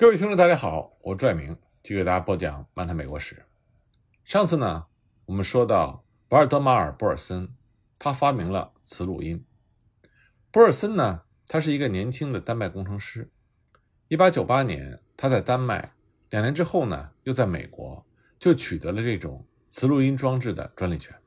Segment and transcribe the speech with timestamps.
[0.00, 3.34] 各位听众，大家好，我是拽明，继续给大家播讲《漫谈美国史》。
[4.22, 4.86] 上次呢，
[5.24, 7.48] 我们说到瓦尔德马尔·波尔森，
[7.98, 9.44] 他发明了磁录音。
[10.52, 13.32] 波尔森呢，他是一个年轻的丹麦工程师。
[14.10, 15.92] 1898年，他在丹麦，
[16.30, 18.06] 两年之后呢，又在美国
[18.38, 21.18] 就取得了这种磁录音装置的专利权。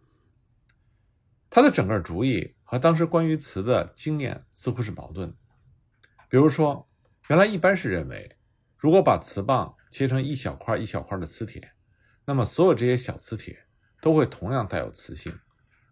[1.49, 5.35] 他的整个主意和当时关于磁的经验似乎是矛盾的。
[6.29, 6.87] 比如说，
[7.27, 8.37] 原来一般是认为。
[8.81, 11.73] 如果把磁棒切成一小块一小块的磁铁，
[12.25, 13.67] 那么所有这些小磁铁
[14.01, 15.39] 都会同样带有磁性，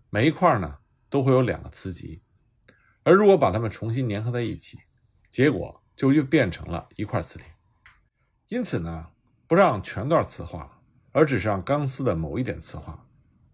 [0.09, 2.23] 每一块呢都会有两个磁极。
[3.04, 4.80] 而如果把它们重新粘合在一起，
[5.30, 7.45] 结果就又变成了一块磁铁。
[8.48, 9.09] 因此呢，
[9.45, 10.81] 不让全段磁化，
[11.12, 13.08] 而只是让钢丝的某一点磁化，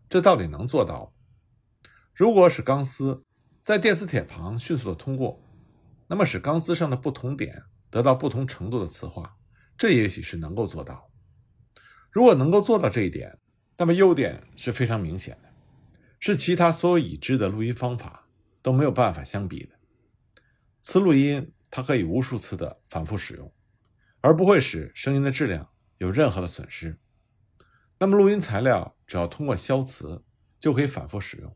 [0.08, 1.14] 这到底能做到？
[2.14, 3.26] 如果使钢丝
[3.62, 5.44] 在电磁铁旁迅速的通过，
[6.08, 7.64] 那么使钢丝上的不同点。
[7.96, 9.38] 得到不同程度的磁化，
[9.78, 11.10] 这也许是能够做到。
[12.12, 13.40] 如果能够做到这一点，
[13.78, 15.50] 那么优点是非常明显的，
[16.20, 18.28] 是其他所有已知的录音方法
[18.62, 19.80] 都没有办法相比的。
[20.82, 23.50] 磁录音它可以无数次的反复使用，
[24.20, 27.00] 而不会使声音的质量有任何的损失。
[27.98, 30.22] 那么录音材料只要通过消磁
[30.60, 31.56] 就可以反复使用。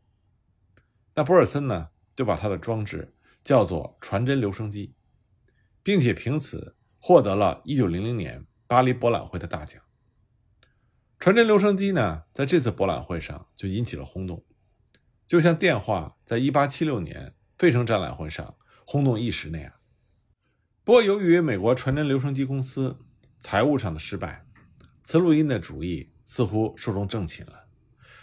[1.14, 4.94] 那博尔森呢，就把他的装置叫做传真留声机。
[5.82, 9.82] 并且凭此获得了1900年巴黎博览会的大奖。
[11.18, 14.44] 传真留声机呢，在这次博览会上就引起了轰动，
[15.26, 18.56] 就像电话在1876年费城展览会上
[18.86, 19.72] 轰动一时那样。
[20.82, 22.98] 不过，由于美国传真留声机公司
[23.38, 24.46] 财务上的失败，
[25.04, 27.66] 磁录音的主意似乎寿终正寝了，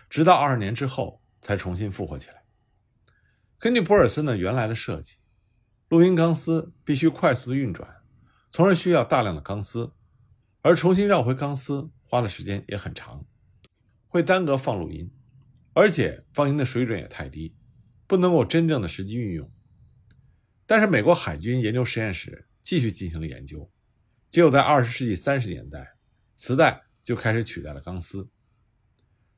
[0.10, 2.44] 直到二十年之后才重新复活起来。
[3.60, 5.18] 根据博尔森的原来的设计。
[5.90, 8.02] 录音钢丝必须快速的运转，
[8.52, 9.94] 从而需要大量的钢丝，
[10.62, 13.26] 而重新绕回钢丝花的时间也很长，
[14.08, 15.10] 会耽搁放录音，
[15.74, 17.56] 而且放音的水准也太低，
[18.06, 19.50] 不能够真正的实际运用。
[20.66, 23.72] 但是美国海军研究实验室继续进行了研究，
[24.28, 25.96] 结果在二十世纪三十年代，
[26.36, 28.30] 磁带就开始取代了钢丝。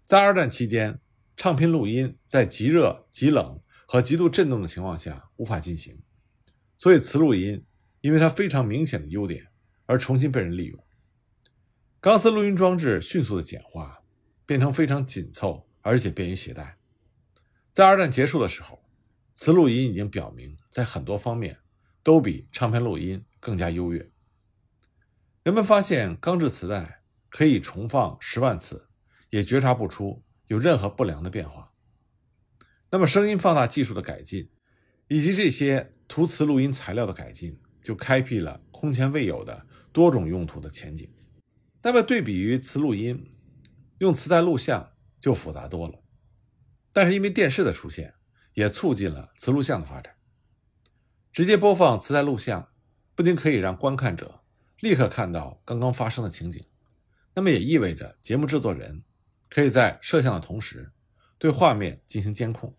[0.02, 1.00] 在二战期间，
[1.38, 6.02] 唱片录音在极热、极冷和极度震动的情况下无法进行。
[6.82, 7.66] 所以，磁录音
[8.00, 9.48] 因为它非常明显的优点
[9.86, 10.82] 而重新被人利用。
[12.00, 14.00] 钢丝录音装置迅速的简化，
[14.46, 16.78] 变成非常紧凑而且便于携带。
[17.70, 18.82] 在二战结束的时候，
[19.34, 21.60] 磁录音已经表明在很多方面
[22.02, 24.10] 都比唱片录音更加优越。
[25.44, 28.88] 人们发现钢制磁带可以重放十万次，
[29.32, 31.74] 也觉察不出有任何不良的变化。
[32.90, 34.50] 那么，声音放大技术的改进。
[35.12, 41.09] 以及这些图磁录音材料的改进，就开辟了空前未有的多种用途的前景。
[41.84, 43.31] 那么，对比于磁录音，
[44.00, 46.03] 用磁带录像就复杂多了。
[46.92, 48.16] 但是，因为电视的出现，
[48.56, 50.16] 也促进了磁录像的发展。
[51.31, 52.69] 直接播放磁带录像，
[53.14, 54.42] 不仅可以让观看者
[54.80, 56.66] 立刻看到刚刚发生的情景，
[57.36, 59.03] 那么也意味着节目制作人
[59.48, 60.92] 可以在摄像的同时，
[61.38, 62.75] 对画面进行监控。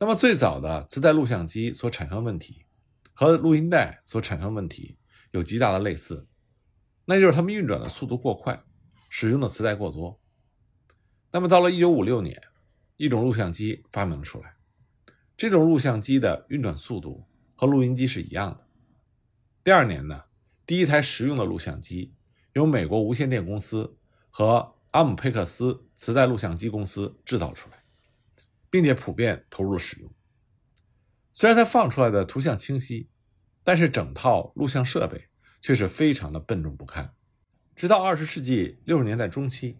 [0.00, 2.64] 那么最早的磁带录像机所产生问题，
[3.12, 4.96] 和录音带所产生问题
[5.32, 6.28] 有极大的类似，
[7.04, 8.62] 那就是它们运转的速度过快，
[9.10, 10.20] 使用的磁带过多。
[11.32, 12.40] 那么到了1956年，
[12.96, 14.54] 一种录像机发明出来，
[15.36, 17.26] 这种录像机的运转速度
[17.56, 18.66] 和录音机是一样的。
[19.64, 20.22] 第二年呢，
[20.64, 22.14] 第一台实用的录像机
[22.52, 23.98] 由美国无线电公司
[24.30, 27.82] 和阿姆佩克斯磁带录像机公司制造出来。
[28.70, 30.12] 并且普遍投入使用。
[31.32, 33.08] 虽然它放出来的图像清晰，
[33.62, 35.28] 但是整套录像设备
[35.60, 37.14] 却是非常的笨重不堪。
[37.76, 39.78] 直到二十世纪六十年代中期，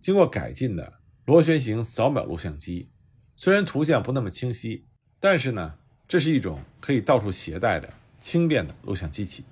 [0.00, 2.90] 经过改进的螺旋形扫描录像机，
[3.36, 4.86] 虽然图像不那么清晰，
[5.20, 9.44] 但是呢，这是一种可以到处携带的轻便的录像机器。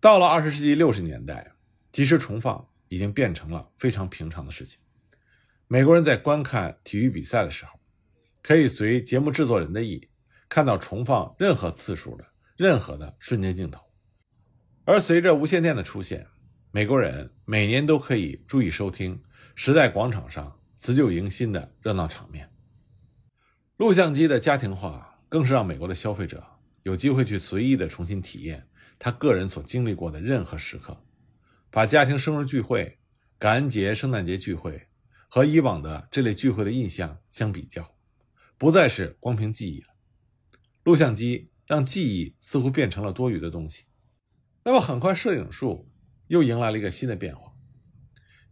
[0.00, 1.52] 到了二十世纪六十年代，
[1.90, 4.78] 即时重放已经变成了非常平常的事情。
[5.74, 7.80] 美国人在观看体育比赛的时候，
[8.42, 10.08] 可以随节目制作人的意
[10.48, 12.24] 看到重放任何次数的
[12.56, 13.80] 任何的瞬间镜头。
[14.84, 16.28] 而随着无线电的出现，
[16.70, 19.20] 美国人每年都可以注意收听
[19.56, 22.48] 时代广场上辞旧迎新的热闹场面。
[23.76, 26.46] 录像机的家庭化，更是让美国的消费者
[26.84, 28.64] 有机会去随意的重新体验
[28.96, 30.96] 他个人所经历过的任何时刻，
[31.68, 32.96] 把家庭生日聚会、
[33.40, 34.80] 感恩节、圣诞节聚会。
[35.28, 37.96] 和以往的这类聚会的印象相比较，
[38.56, 39.88] 不再是光凭记忆了。
[40.82, 43.84] 录像机让记忆似乎变成了多余的东西。
[44.64, 45.90] 那么很快，摄影术
[46.28, 47.52] 又迎来了一个新的变化，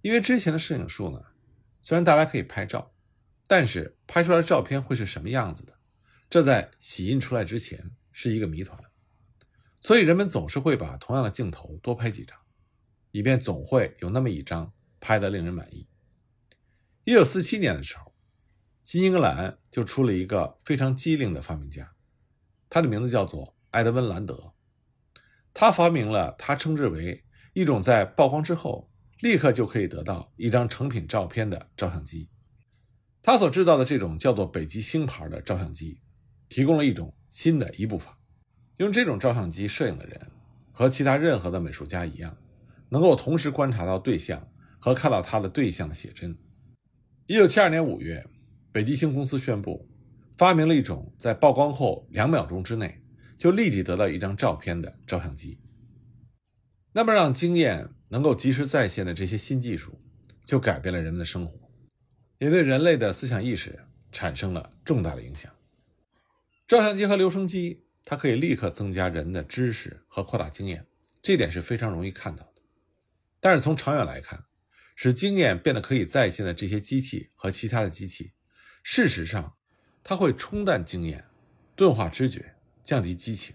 [0.01, 1.23] 因为之前的摄影术呢，
[1.83, 2.93] 虽然大家可以拍照，
[3.47, 5.79] 但是拍出来的照片会是什么样子的，
[6.29, 8.79] 这在洗印出来之前是一个谜团，
[9.81, 12.37] 所以人们总是会把同样的镜头多拍几张，
[13.11, 15.87] 以便总会有那么一张拍得令人满意。
[17.04, 18.14] 一九四七年的时候，
[18.84, 21.94] 新英格兰就出了一个非常机灵的发明家，
[22.70, 24.52] 他的名字叫做埃德温·兰德。
[25.52, 28.88] 他发明了他称之为一种在曝光之后
[29.19, 32.31] 立刻就可以得到一张成品照片的照相机。
[33.20, 36.00] 他所制造的这种叫做北极星牌的照相机，
[36.49, 38.16] 提供了一种新的一步法。
[38.76, 40.31] 用这种照相机摄影的人
[40.70, 42.37] 和其他任何的美术家一样，
[42.90, 46.38] 能够同时观察到对象和看到他的对象的写真。
[47.32, 48.29] 一九七二年五月，
[48.73, 49.88] 北极星公司宣布
[50.37, 53.02] 发明了一种在曝光后两秒钟之内。
[53.38, 55.58] 就立即得到一张照片的照相机。
[56.93, 59.99] 那么，让经验能够及时再现的这些新技术，
[60.44, 61.58] 就改变了人们的生活，
[62.38, 63.81] 也对人类的思想意识
[64.12, 65.50] 产生了重大的影响。
[66.69, 70.87] 照相机和留声机，它可以立刻增加人的知识和扩大经验，
[71.23, 72.61] 这点是非常容易看到的。
[73.40, 74.44] 但是从长远来看，
[74.94, 78.33] 使经验变得可以再现的这些机器和其他的机器，
[78.83, 79.56] 事实上，
[80.03, 81.27] 它会冲淡经验，
[81.77, 82.56] 钝化知觉。
[82.85, 83.55] 降低激情，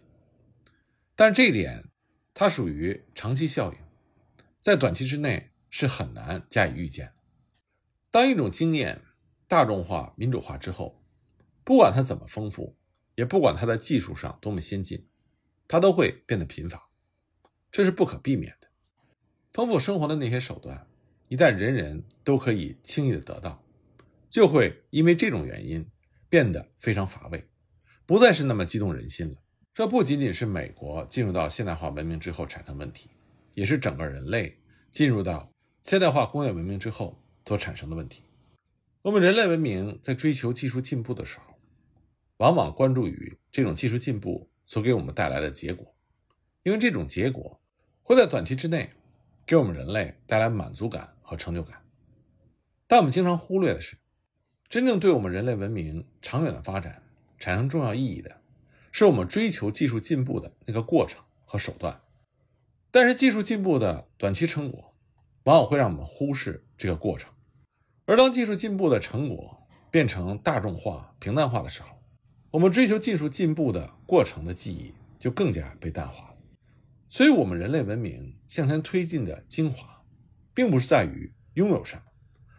[1.14, 1.90] 但这一点
[2.34, 3.80] 它属于长期效应，
[4.62, 7.12] 在短期之内是很难加以预见。
[8.10, 9.02] 当一种经验
[9.46, 11.04] 大众化、民主化之后，
[11.66, 12.78] 不管它怎么丰富，
[13.16, 15.10] 也不管它在技术上多么先进，
[15.68, 16.90] 它都会变得贫乏，
[17.70, 18.70] 这是不可避免的。
[19.52, 20.87] 丰富生活的那些手段，
[21.30, 23.64] 一旦人人都可以轻易的得到，
[24.30, 25.86] 就会因为这种原因
[26.30, 27.48] 变得非常乏味。
[28.06, 29.36] 不再是那么激动人心了。
[29.74, 33.10] 这不仅仅是美国进入到现代化文明之后产生问题，
[33.54, 34.58] 也是整个人类
[34.92, 35.52] 进入到
[35.84, 38.24] 现代化工业文明之后所产生的问题。
[39.04, 41.54] 我们人类文明在追求技术进步的时候，
[42.38, 45.96] 往往关注于这种技术进步所给我们带来的结果，
[46.64, 47.62] 因为这种结果
[48.02, 48.90] 会在短期之内
[49.46, 51.84] 给我们人类带来满足感和成就感。
[52.88, 53.98] 但我们经常忽略的是，
[54.70, 57.04] 真正对我们人类文明长远的发展。
[57.40, 58.42] 产生重要意义的，
[58.92, 62.02] 是我们追求技术进步的那个过程和手段。
[62.90, 64.96] 但是，技术进步的短期成果，
[65.44, 67.32] 往往会让我们忽视这个过程。
[68.06, 72.02] 而当技术进步的成果变成大众化、平淡化的时候，
[72.50, 76.38] 我们追求技术进步的过程的记忆就更加被淡化了。
[77.08, 79.97] 所以，我们人类文明向前推进的精华，
[80.58, 82.02] 并不是在于拥有什么，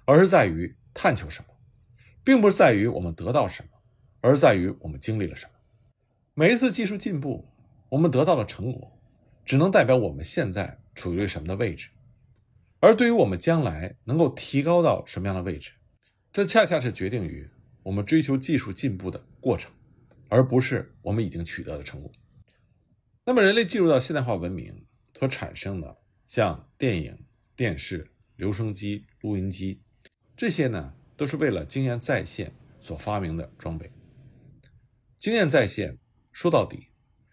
[0.04, 1.48] 而是在于探求什么，
[2.22, 3.68] 并不是在于我们得到什么。
[4.20, 5.52] 而在于我们经历了什么。
[6.32, 7.48] 每一次技术进步，
[7.88, 8.96] 我们得到的成果，
[9.44, 11.88] 只能代表我们现在处于什么的位置。
[12.78, 15.72] 而对于我们将来能够提高到什么样的位置，
[16.32, 17.50] 这恰恰是决定于
[17.82, 19.72] 我们追求技术进步的过程，
[20.28, 22.12] 而不是我们已经取得的成果。
[23.24, 25.98] 那么，人类进入到现代化文明所产生的，
[26.28, 27.18] 像电影、
[27.58, 29.82] 电视、留声机、录音机，
[30.36, 33.90] 这些呢，都是为了经验再现所发明的装备。
[35.16, 35.98] 经验再现，
[36.30, 36.86] 说到底，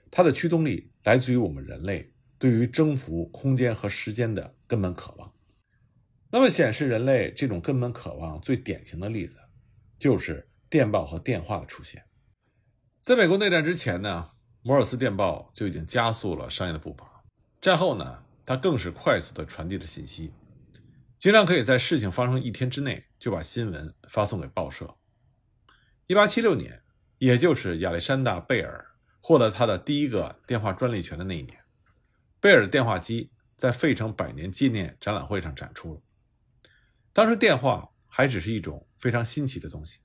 [0.10, 5.32] 它的驱动力来自于我们人类对于征服空间和时间的根本渴望。
[6.32, 9.38] 那么，显示人类这种根本渴望最典型的例子，
[10.00, 12.04] 就是电报和电话的出现。
[13.00, 14.32] 在美国内战之前呢，
[14.64, 17.24] 摩尔斯电报就已经加速了商业的步伐。
[17.62, 20.32] 战后呢，它更是快速地传递了信息，
[21.18, 24.96] 经常可以在事情发生一天之内就把新闻发送给报社。
[26.08, 26.82] 一八七六年。
[27.18, 28.86] 也就是亚历山大·贝尔
[29.22, 31.58] 获得他的第一个电话专利权的那一年，
[32.42, 36.02] 贝尔的电话机在费城百年纪念展览会上展出了。
[37.14, 40.00] 当时电话还只是一种非常新奇的东西，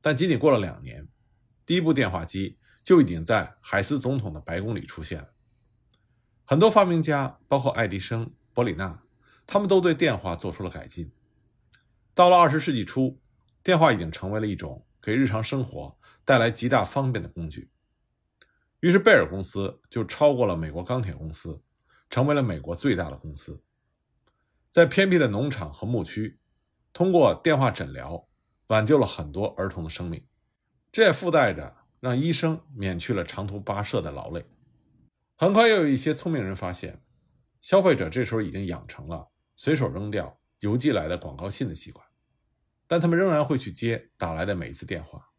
[0.00, 1.06] 但仅仅过了两年，
[1.64, 5.28] 第一部电话机就已经在海斯总统的白宫里出现了。
[6.44, 9.02] 很多发明家，包括爱迪生、伯里纳，
[9.46, 11.10] 他们都对电话做出了改进。
[12.14, 13.20] 到了二十世纪初，
[13.62, 15.98] 电话已经成为了一种给日常生活。
[16.26, 17.70] 带来极大方便的工具，
[18.80, 21.62] 于是贝尔公司就超过了美国钢铁公司，
[22.08, 23.62] 成为了美国最大的公司。
[24.70, 26.38] 在偏僻的农场和牧区，
[26.94, 28.26] 通过电话诊疗，
[28.68, 30.26] 挽救了很多儿童的生命。
[30.90, 34.46] 这也附带着让医生免去了长途跋涉的劳累。
[35.36, 37.02] 很快，又有一些聪明人发现，
[37.60, 42.06] 消费者这时候已经养成了随手扔掉邮寄来的广告信的习惯，
[42.86, 45.30] 但他们仍然会去接打来的每一次电话。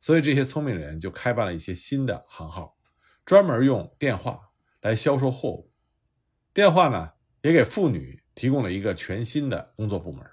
[0.00, 2.78] 所以，这些聪明人就开办了一些新的行号，
[3.26, 4.40] 专门用电话
[4.80, 5.70] 来销售货物，
[6.54, 7.12] 电话呢
[7.42, 10.26] 也给妇女提供了一个全新的工作部门。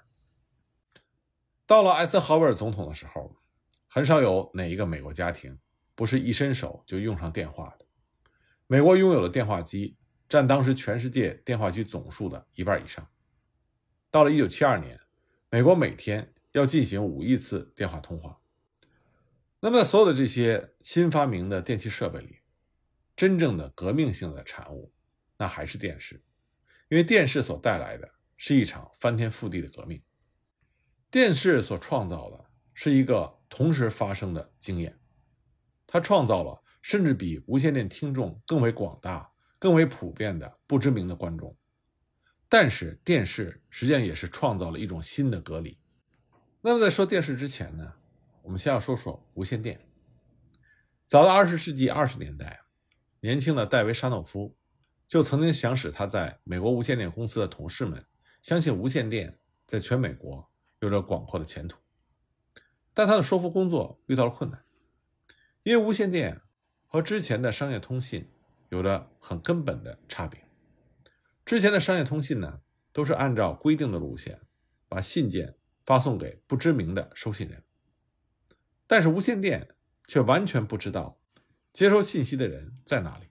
[1.66, 3.36] 到了艾森豪威尔总统的时候，
[3.86, 5.58] 很少有哪一个美国家庭
[5.94, 7.83] 不是一伸手就用上电话的。
[8.66, 9.96] 美国拥有的电话机
[10.28, 13.06] 占当时全世界电话机总数的一半以上。
[14.10, 15.00] 到了1972年，
[15.50, 18.40] 美国每天要进行五亿次电话通话。
[19.60, 22.38] 那么，在所有的这些新发明的电器设备里，
[23.16, 24.92] 真正的革命性的产物，
[25.36, 26.22] 那还是电视，
[26.88, 30.02] 因为电视所带来的是一场翻天覆地的革命。
[31.10, 34.98] 电视所创造的是一个同时发生的经验，
[35.86, 41.56] 它创造了甚至比无线电听众更为广大、更为普遍的不知名的观众。
[42.46, 45.78] 但是，电视实际上也是创造了一种新的隔离。
[46.60, 47.94] 那么，在说电视之前呢，
[48.42, 49.80] 我们先要说说无线电。
[51.06, 52.60] 早在二十世纪二十年代，
[53.20, 54.54] 年轻的戴维·沙诺夫
[55.08, 58.04] 就曾经想使他在美国无线电公司的同事们
[58.42, 60.46] 相信无线电在全美国。
[60.80, 61.78] 有着广阔的前途，
[62.92, 64.62] 但他的说服工作遇到了困难，
[65.62, 66.42] 因为无线电
[66.94, 68.30] 和之前的商业通信
[68.68, 70.46] 有着很根本的差别。
[71.44, 72.60] 之前的商业通信呢，
[72.92, 74.40] 都是按照规定的路线
[74.88, 77.64] 把信件发送给不知名的收信人，
[78.86, 79.74] 但是无线电
[80.06, 81.18] 却完全不知道
[81.72, 83.26] 接收信息的人在哪里。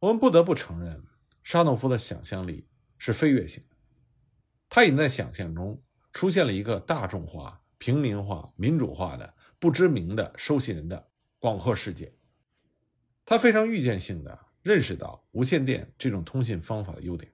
[0.00, 1.02] 我们不得不承认，
[1.42, 3.76] 沙诺夫的想象力是飞跃性的，
[4.68, 5.82] 他已经在想象中。
[6.12, 12.12] 出现了一个大众化、平民化、民主化的不知名的收信人的广阔世界。
[13.30, 17.32] 他非常预见性的认识到无线电这种通信方法的优点。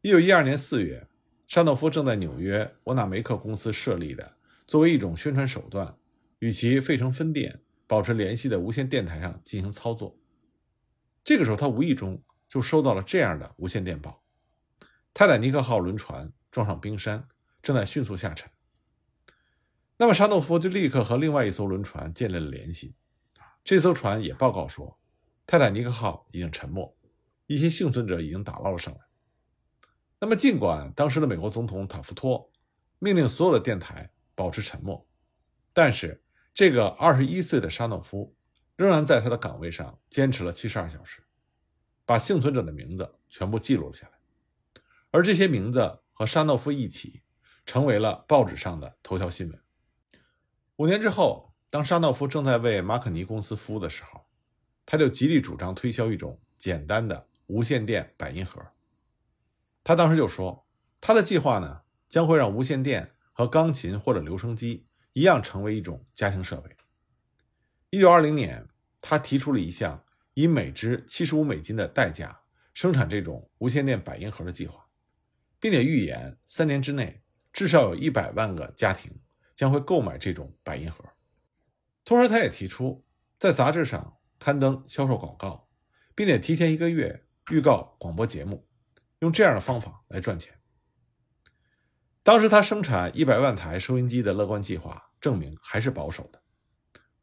[0.00, 1.06] 一九一二年四月，
[1.46, 5.94] 沙诺夫正在纽约沃纳梅克公司设立的作为一种宣传手段，
[6.38, 10.18] 与其费城分店保持联系的无线电台上进行操作。
[11.22, 14.22] 这个时候，他无意中就收到了这样的无线电报：
[15.12, 17.28] 泰坦尼克号轮船撞上冰山。
[17.62, 18.50] 正在迅速下沉，
[19.98, 22.94] 那么沙诺夫就立刻和另外一艘轮船建立了联系。
[23.64, 24.98] 这艘船也报告说，
[25.46, 26.96] 泰坦尼克号已经沉没，
[27.46, 29.00] 一些幸存者已经打捞了上来。
[30.18, 32.50] 那么，尽管当时的美国总统塔夫托
[32.98, 35.06] 命令所有的电台保持沉默，
[35.72, 38.34] 但是这个二十一岁的沙诺夫
[38.76, 41.22] 仍然在他的岗位上坚持了七十二小时，
[42.04, 47.22] 把幸存者的名字全部记录了下来，而这些名字和沙诺夫一起。
[47.66, 49.60] 成为了报纸上的头条新闻。
[50.76, 54.26] 五年之后，当沙诺夫正在为马可尼公司服务的时候，
[54.84, 58.60] 他就极力主张推销一种简单的无线电百音盒。
[59.84, 60.66] 他当时就说，
[61.00, 66.76] 他的计划呢将会让无线电和钢琴或者留声机一样成为一种家庭设备。
[67.90, 68.66] 一九二零年，
[69.00, 72.40] 他提出了一项以每只七十五美金的代价
[72.74, 74.84] 生产这种无线电百音盒的计划，
[75.60, 77.22] 并且预言三年之内。
[77.52, 79.12] 至少有一百万个家庭
[79.56, 81.04] 将会购买这种百音盒。
[82.04, 83.04] 同时，他也提出
[83.38, 85.68] 在杂志上刊登销售广告，
[86.14, 88.66] 并且提前一个月预告广播节目，
[89.20, 90.54] 用这样的方法来赚钱。
[92.22, 96.42] 当时他生产一百万台收音机的乐观计划，证明还是保守的。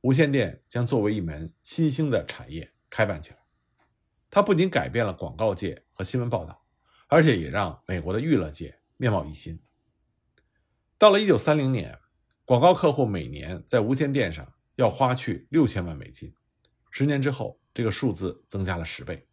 [0.02, 3.38] 无线电将作为一门新兴的产业开办起来。
[4.30, 6.66] 它不仅改变了广告界和新闻报道，
[7.08, 9.60] 而且也让美国的娱乐界面貌一新。
[10.98, 11.98] 到了一九三零年，
[12.46, 16.34] 广告客户每年在无线电上要花去六千万美金。
[16.90, 19.28] 十年之后，这个数字增加了十倍。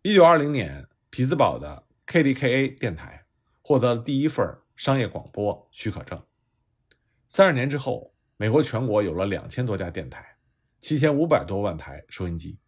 [0.00, 3.26] 一九二零年，匹兹堡的 KDKA 电台
[3.60, 6.24] 获得了第一份商业广播许可证。
[7.26, 10.36] 三十年之后，美国全国有了两千多家电台，
[10.80, 12.58] 七千五百多万台收音机。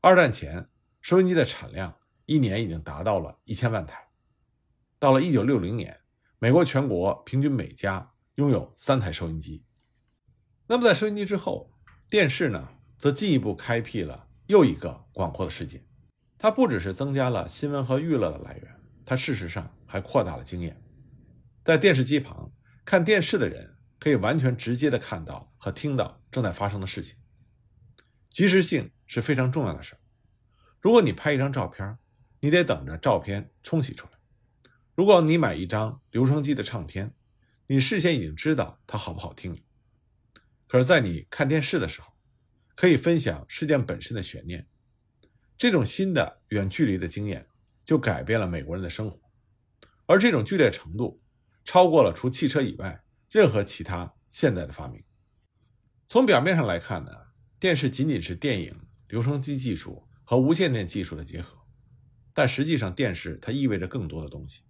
[0.00, 0.68] 二战前，
[1.00, 4.08] 收音机的产量一年已经达到了一千万台。
[4.98, 5.98] 到了一九六零年。
[6.38, 9.64] 美国全国平均每家拥有三台收音机。
[10.68, 11.70] 那么，在收音机之后，
[12.10, 12.68] 电视呢，
[12.98, 15.84] 则进一步开辟了又一个广阔的世界。
[16.38, 20.82] 它不只是增加了新闻和娱乐的来源，它事实上还扩大了经验。
[21.64, 22.52] 在电视机旁
[22.84, 27.16] 看电视的人，可以完全直接的看到和听到正在发生的事情。
[28.28, 29.96] 及时性是非常重要的事
[30.80, 31.96] 如果你拍一张照片，
[32.40, 34.12] 你得等着照片冲洗出来。
[34.94, 37.14] 如果你买一张留声机的唱片，
[37.68, 39.62] 你事先已经知道它好不好听。
[40.68, 42.12] 可是，在你看电视的时候，
[42.74, 44.66] 可以分享事件本身的悬念。
[45.56, 47.46] 这种新的远距离的经验，
[47.84, 49.18] 就改变了美国人的生活。
[50.06, 51.22] 而这种剧烈程度，
[51.64, 55.02] 超过了除汽车以外任何其他现代的发明。
[56.08, 57.10] 从表面上来看呢，
[57.58, 58.74] 电视仅仅是电影、
[59.08, 61.56] 留声机技术和无线电技术的结合。
[62.34, 64.60] 但实际上电视它意味着更多的东西，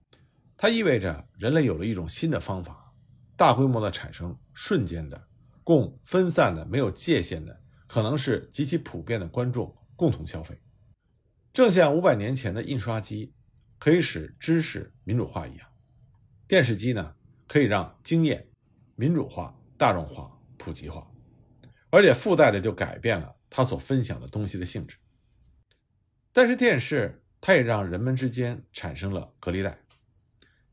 [0.57, 2.95] 它意味着人类有了一种新的方法，
[3.37, 5.29] 大规模的产生瞬间的，
[5.67, 10.57] 供分散的没有界限的，可能是极其普遍的观众共同消费，
[11.53, 13.35] 正像五百年前的印刷机
[13.77, 15.69] 可以使知识民主化一样，
[16.47, 17.17] 电视机呢
[17.49, 18.49] 可以让经验
[18.95, 21.05] 民主化、大众化、普及化，
[21.91, 24.97] 而且附带着就改变了它所分享的东西的性质。
[26.33, 29.77] 但是电视它也让人们之间产生了隔离带。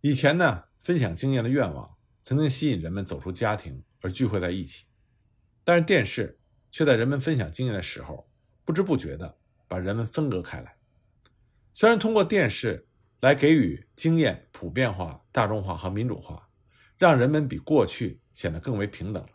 [0.02, 4.83] 以前呢，分享经验的愿望曾经吸引人们走出家庭而聚会在一起，
[5.63, 6.38] 但是电视
[6.69, 8.29] 却在人们分享经验的时候，
[8.65, 10.75] 不知不觉地把人们分隔开来。
[11.74, 12.86] 虽然通过电视
[13.22, 16.50] 来给予经验普遍化、大众化和民主化，
[16.98, 19.29] 让人们比过去显得更为平等了，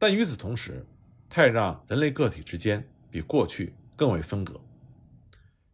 [0.00, 0.84] 但与此同时，
[1.30, 4.60] 它也让人类个体之间比过去更为分隔。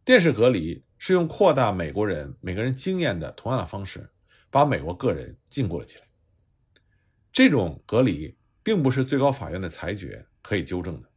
[0.05, 4.07] 电视隔离是用扩大美国人每个人经验的同样的方式，
[4.51, 6.08] 把美国个人禁锢了起来。
[7.31, 11.09] 这种隔离并不是最高法院的裁决可以纠正的，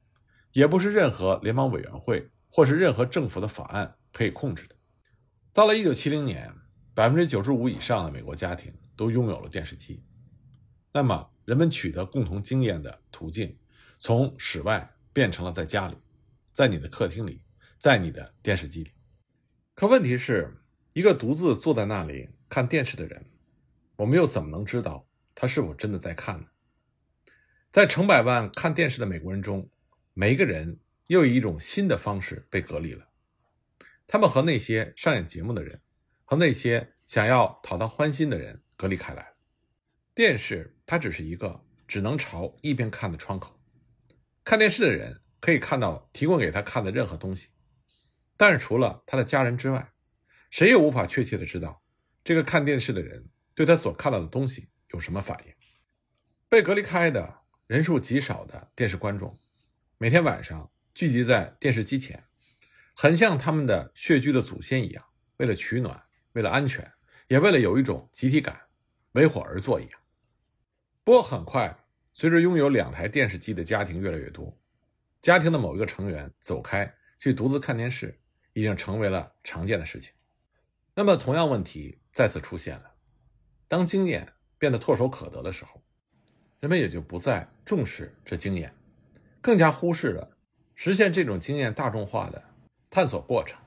[0.53, 4.77] 也不是任何联邦委员会或是任何政府的法案可以控制的。
[5.53, 6.53] 到了1970年，
[6.95, 10.03] 百分之九十五以上的美国家庭都拥有了电视机，
[10.93, 13.59] 那么人们取得共同经验的途径，
[13.99, 15.97] 从室外变成了在家里，
[16.53, 17.43] 在你的客厅里。
[17.79, 18.93] 在你的电视机里，
[19.75, 23.27] 可问题是，一个独自坐在那里看电视的人，
[23.97, 25.05] 我们又怎么能知道
[25.35, 26.47] 他是否真的在看呢？
[27.71, 29.71] 在成百万看电视的美国人中，
[30.13, 33.09] 每一个人又以一种新的方式被隔离了。
[34.07, 35.81] 他们和那些上演节目的人，
[36.25, 39.33] 和那些想要讨他欢心的人隔离开来。
[40.15, 43.59] 电视它只是一个只能朝一边看的窗口，
[44.45, 47.49] 看电视的人可以看到提供给他看的任何东西。
[48.37, 49.93] 但是除了他的家人之外，
[50.51, 51.83] 谁也无法确切的知道
[52.23, 55.53] 这个看电视的人对他所看到的东西有什么反应。
[56.49, 59.37] 被隔离开的人数极少的电视观众，
[59.99, 62.25] 每天晚上聚集在电视机前，
[62.95, 65.05] 很像他们的血居的祖先一样，
[65.37, 66.93] 为了取暖，为了安全，
[67.29, 68.61] 也为了有一种集体感，
[69.13, 70.01] 围火而坐一样。
[71.05, 71.77] 不过很快，
[72.13, 74.59] 随着拥有两台电视机的家庭越来越多，
[75.21, 78.19] 家庭的某一个成员走开去独自看电视。
[78.55, 80.13] 已经成为了常见的事情。
[80.95, 82.97] 那么，同样问题再次出现了：
[83.67, 84.31] 当经验
[84.63, 85.83] 变得唾手可得的时候，
[86.61, 88.73] 人们也就不再重视这经验，
[89.41, 90.37] 更加忽视了
[90.77, 92.41] 实现这种经验大众化的
[92.89, 93.59] 探索过程。